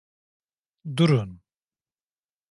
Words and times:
Durun. 0.97 1.29